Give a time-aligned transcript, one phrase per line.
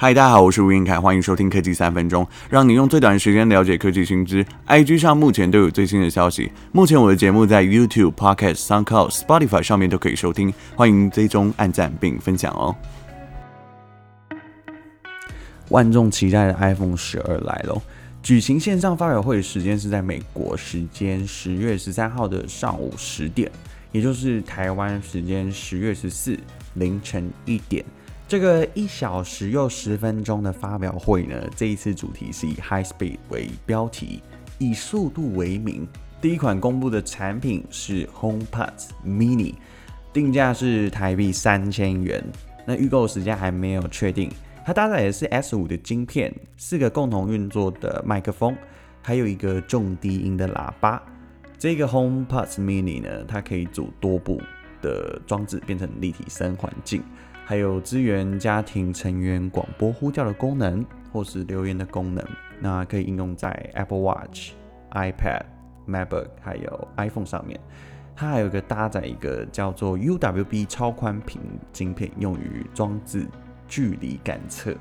[0.00, 4.46] 嗨，大家好，我是吴晏恺，欢迎收听科技三分钟，让你用最短的时间了解科技新知。
[4.68, 6.52] IG 上目前都有最新的消息。
[6.70, 12.72] 目前我的节目在 YouTube、Podcast、SoundCloud、Spotify 上面都可以收听，欢迎追踪、按赞并分享哦。
[15.70, 17.82] 万众期待的 iPhone 十二来喽！
[18.22, 23.50] 举行线上发表会的时间是在美国时间十月十三号的上午十点，
[23.90, 26.38] 也就是台湾时间十月十四
[26.74, 27.84] 凌晨一点。
[28.28, 34.22] 这个一小时又十分钟的发表会呢，这一次主题是以 High Speed 为标题，
[34.58, 35.88] 以速度为名。
[36.20, 39.54] 第一款公布的产品是 HomePod Mini，
[40.12, 42.22] 定价是台币三千元。
[42.66, 44.30] 那预购时间还没有确定。
[44.62, 48.54] 它搭载的是 S 五的晶片，四个共同运作的麦克风，
[49.00, 51.02] 还有一个重低音的喇叭。
[51.56, 54.38] 这个 HomePod Mini 呢，它可以组多部
[54.82, 57.02] 的装置变成立体声环境。
[57.48, 62.22] 还有支援家庭成员广播呼叫的功能，或是留言的功能，
[62.60, 64.50] 那可以应用在 Apple Watch、
[64.90, 65.44] iPad、
[65.88, 67.58] MacBook 还有 iPhone 上面。
[68.14, 71.40] 它还有一个搭载一个叫做 UWB 超宽频
[71.72, 73.26] 晶片，用于装置
[73.66, 74.76] 距离感测。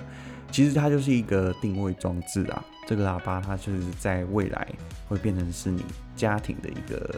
[0.51, 2.61] 其实它就是一个定位装置啊。
[2.85, 4.67] 这个喇叭它就是在未来
[5.07, 5.85] 会变成是你
[6.17, 7.15] 家庭的一个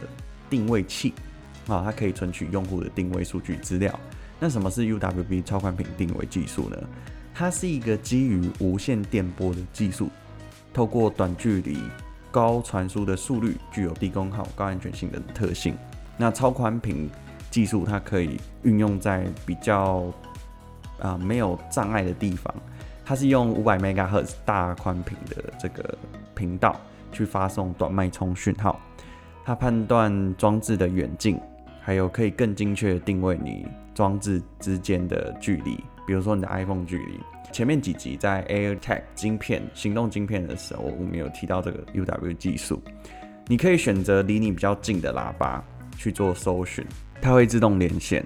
[0.48, 1.12] 定位器
[1.68, 4.00] 啊，它可以存取用户的定位数据资料。
[4.40, 6.78] 那什么是 UWB 超宽频定位技术呢？
[7.34, 10.10] 它是一个基于无线电波的技术，
[10.74, 11.78] 透过短距离
[12.32, 15.78] 高传输的速率，具有低功耗、高安全性的特性。
[16.18, 17.10] 那超宽频
[17.50, 20.12] 技术它可以运用在比较
[21.00, 22.54] 啊、没有障碍的地方。
[23.06, 25.98] 它是用五百 MHz 大宽频的这个
[26.36, 26.80] 频道
[27.12, 28.80] 去发送短脉冲讯号，
[29.44, 31.40] 它判断装置的远近。
[31.82, 37.20] 还有可以更精确定位你装置之间的距离，比如说你的 iPhone 距离。
[37.52, 42.82] 前面几集在 AirTag 晶片、行动晶片的时候，我们有提到这个 UW 技术。
[43.48, 45.64] 你可以选择离你比较近的喇叭
[45.98, 46.86] 去做搜寻，
[47.20, 48.24] 它会自动连线。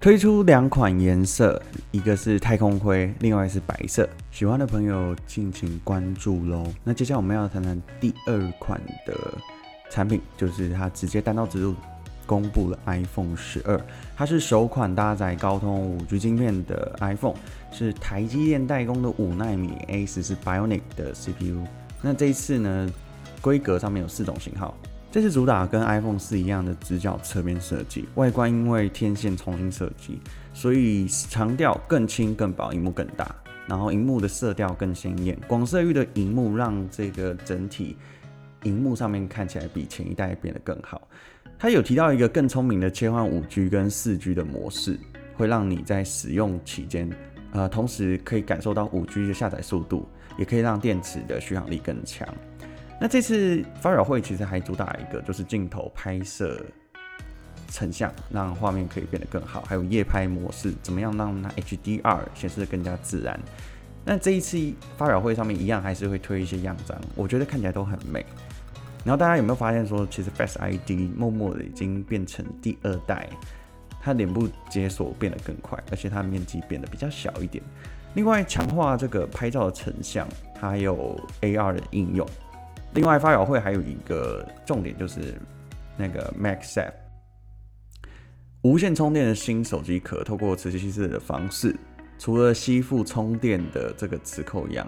[0.00, 1.60] 推出两款颜色，
[1.90, 4.08] 一个是太空灰，另外是白色。
[4.30, 6.72] 喜欢的朋友敬请关注喽。
[6.84, 9.16] 那接下来我们要谈谈第二款的
[9.90, 11.74] 产品，就是它直接单刀直入。
[12.28, 13.80] 公布了 iPhone 十二，
[14.14, 17.34] 它是首款搭载高通五 G 晶片的 iPhone，
[17.72, 21.64] 是台积电代工的五纳米 A 十四 Bionic 的 CPU。
[22.02, 22.92] 那这一次呢，
[23.40, 24.76] 规格上面有四种型号。
[25.10, 30.20] 这次主打跟 iPhone 四一样的直角侧边设计，外观因为天线重新设计，
[30.52, 33.34] 所以强调更轻更薄，荧幕更大，
[33.66, 37.96] 然后荧幕的色调更鲜艳，广色域的荧幕让这个整体
[38.64, 41.08] 荧幕上面看起来比前一代变得更好。
[41.58, 44.98] 它有提到一个更聪明的切换五 G 跟四 G 的模式，
[45.34, 47.10] 会让你在使用期间，
[47.52, 50.08] 呃，同时可以感受到五 G 的下载速度，
[50.38, 52.28] 也可以让电池的续航力更强。
[53.00, 56.64] 那这次发表会其实还主打一个，就是镜头拍摄
[57.68, 63.38] 成像，让画面可以变得更好，还有夜拍模式，怎么样让它 HDR 显示得更加自然。
[64.10, 64.58] 那这一次
[64.96, 68.24] 发表会上面一样还是会推一些样张，我觉得看起来都很美。
[69.04, 73.28] 然后大家有没有发现说，其实 Face ID 默默的已经变成第二代，
[74.00, 77.62] 它脸部解锁变得更快，而且它面积变得比较小一点。
[78.14, 80.26] 另外，强化这个拍照的成像，
[80.58, 82.26] 还有 AR 的应用。
[82.94, 85.38] 另外，发表会还有一个重点就是
[85.98, 86.92] 那个 MagSafe
[88.62, 91.76] 无线充电的新手机壳，透过磁吸式的方式，
[92.18, 94.86] 除了吸附充电的这个磁扣一样，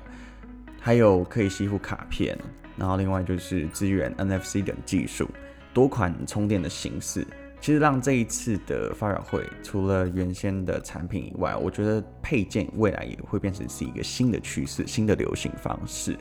[0.81, 2.37] 还有可以吸附卡片。
[2.77, 5.29] 然后另外就是支援 NFC 等技术，
[5.75, 7.27] 多款充电的形式，
[7.61, 16.17] 其实让这一次的发表会除了原先的产品以外，我觉得配件未来也会变成是一个新的趋势、新的流行方式。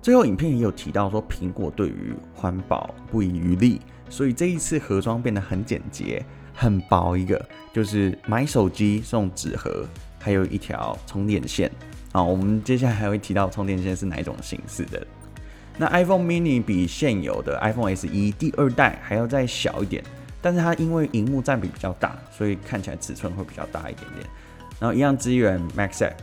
[0.00, 6.20] 最后影片也有提到说，苹果对于环保不遗余力，所以这一次盒装变得很简洁、
[6.52, 7.40] 很薄一个，
[7.72, 9.86] 就是买手机送纸盒，
[10.22, 11.70] 还有一条充电线。
[12.12, 15.06] 啊，我们接下来还会提到充电线是哪一种形式的。
[15.78, 18.06] 那 iPhone mini 比现有的 iPhone SE
[18.38, 20.04] 第二代还要再小一点，
[20.42, 24.26] 但是它因为荧幕占比比较大，所以看起来尺寸会比较大一点点。
[24.78, 26.16] 然后一样支援 m a x a p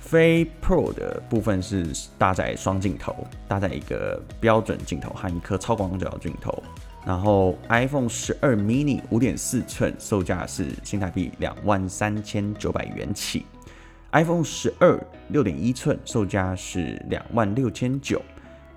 [0.00, 1.86] 非 Pro 的部分是
[2.18, 6.62] 搭载双镜头，搭载一个标准镜头和一颗超广角镜头。
[7.04, 13.44] 然后 iPhone 十二 mini 五点四寸售价是新台币两万三千九百元起
[14.12, 18.22] ，iPhone 十二六点一寸售价是两万六千九。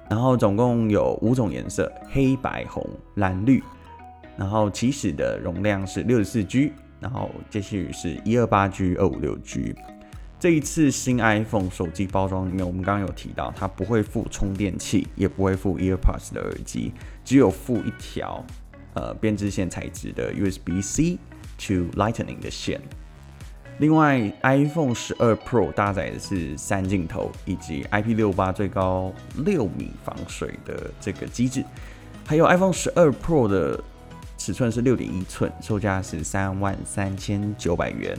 [0.10, 3.64] 然后总共有五种颜色：黑白红蓝绿。
[4.38, 9.76] 然后起始的容量是六十四 G，然后接续是一二八 G 二五六 G。
[10.46, 16.94] 这一次新 iPhone 手机包装里面，我们刚刚有提到，它不会附充电器，也不会附 EarPods 的耳机，
[17.24, 18.46] 只有附一条
[18.94, 21.18] 呃编织线材质的 USB-C
[21.58, 22.80] to Lightning 的线。
[23.80, 31.66] 另外，iPhone 十二 Pro 搭载的是三镜头以及 IP68 最高六米防水的这个机制，
[32.24, 33.84] 还有 iPhone 十二 Pro 的
[34.38, 38.16] 尺寸是六点一寸，售价是三万三千九百元。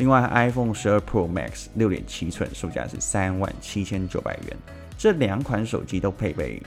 [0.00, 4.56] 另外，iPhone 十二 Pro Max 六点七寸，售价是三万七千九百元。
[4.96, 6.62] 这两款手机都配备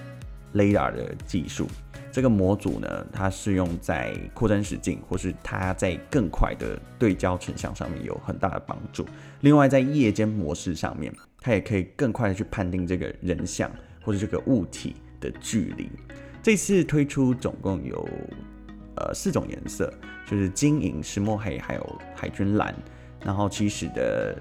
[0.53, 1.67] LiDAR 的技术。
[2.11, 9.03] 这个模组呢，它适用在扩增实境或是它在更快的对焦成像上面有很大的帮助。
[9.39, 13.67] 另外，在夜间模式上面，它也可以更快的去判定这个人像
[14.03, 15.89] 或者这个物体的距离。
[16.43, 18.07] 这次推出总共有
[18.97, 19.91] 呃四种颜色，
[20.29, 22.71] 就是金银、石墨黑还有海军蓝。
[23.23, 24.35] 然后起始的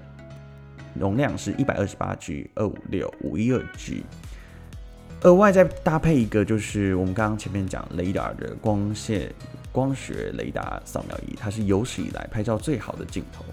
[0.93, 4.03] 容量是一百二十八 G 二五六五一二 G，
[5.21, 9.33] 额外再搭配一个就是我们刚刚前面讲雷达的光线
[9.71, 13.45] 光学雷达扫描仪，它是有史以来拍照最好的镜头。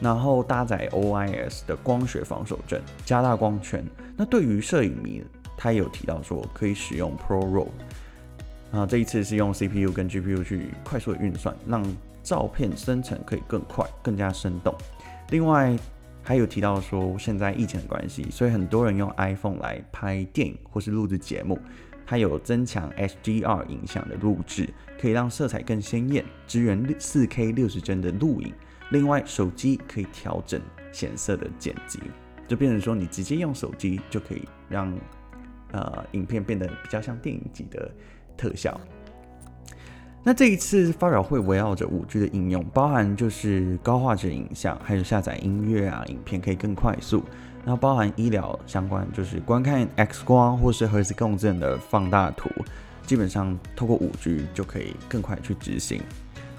[0.00, 3.84] 然后搭载 OIS 的光学防手震，加大光圈。
[4.16, 5.22] 那对于摄影迷，
[5.58, 7.68] 他也有提到说可以使用 ProRAW。
[8.72, 11.84] 然后这一次是用 CPU 跟 GPU 去快速的运算，让
[12.22, 14.74] 照片生成可以更快、更加生动。
[15.30, 15.76] 另外
[16.22, 21.58] 还有提到说，现在疫情的关系，所以很多人用 iPhone 来拍电影或是录制节目。
[22.06, 24.68] 它有增强 HDR 影像的录制，
[25.00, 28.52] 可以让色彩更鲜艳，支援 4K 六十帧的录影。
[28.90, 32.00] 另外，手机可以调整显色的剪辑，
[32.48, 34.92] 就变成说你直接用手机就可以让
[35.70, 37.88] 呃影片变得比较像电影级的
[38.36, 38.80] 特效。
[40.22, 47.24] 那这一次发表会围绕着五 G 的应用，包含就是高画质影像，还有下载音乐啊、影片可以更快速，
[47.64, 52.50] 然后包含医疗相关，就是观看 X 光或是核磁共振的放大图，
[53.06, 56.02] 基本上透过五 G 就可以更快去执行，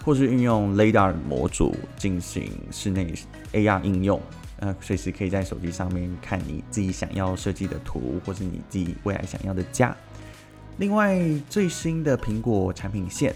[0.03, 3.13] 或是运用 LiDAR 模组进行室内
[3.53, 4.19] AR 应用，
[4.57, 9.95] 呃，随时可以在手机上面看你自己想要设计的图，或是你自己未来想要的家。
[10.77, 13.31] 另外最新的苹果产品线。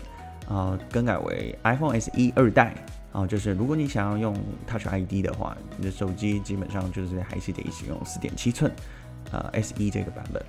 [0.48, 2.74] 啊、更改为 iPhone SE 二代
[3.12, 4.36] 啊、就是如果你想要用
[4.68, 8.70] Touch ID 的话，你的手机基本上就是还是得使用四点七寸
[9.32, 10.44] 呃 SE 这个版本。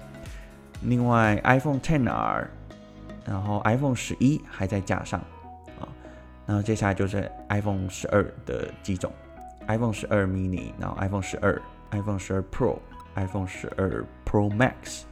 [0.83, 2.47] 另外 iPhone XR，
[3.25, 5.21] 然后 iPhone 十一还在架上
[5.81, 5.87] 啊，
[6.45, 9.13] 然后接下来就是 iPhone 十二的机种
[9.69, 11.63] ，iPhone 十二 mini，然后 iPhone 十二、
[11.93, 15.03] iPhone 十二 Pro，iPhone 十二 Pro Max。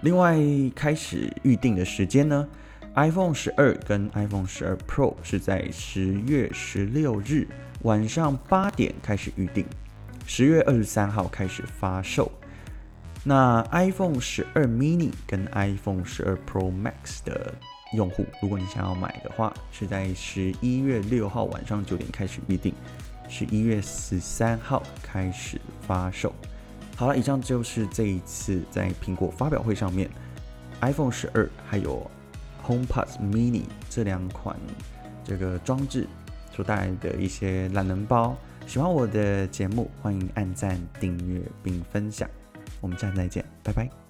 [0.00, 0.38] 另外
[0.74, 2.48] 开始预定的时间呢
[2.94, 7.46] ？iPhone 十二跟 iPhone 十二 Pro 是在十月十六日
[7.82, 9.66] 晚上八点开始预定，
[10.26, 12.30] 十月二十三号开始发售。
[13.24, 17.52] 那 iPhone 十二 mini 跟 iPhone 十二 Pro Max 的
[17.94, 22.72] 用户，如果你想要买的话，是在十一月六号晚上九点开始预定，
[23.28, 26.32] 十一月十三号开始发售。
[26.94, 30.08] 好了，以上就是这一次在苹果发表会上面
[30.80, 32.08] iPhone 十二还有。
[32.66, 34.56] HomePod Mini 这两款
[35.22, 36.06] 这个装置
[36.52, 42.28] 所带来的一些懒人包，喜欢我的节目，欢迎按赞、订阅并分享。
[42.80, 44.03] 我们下次再见，拜拜。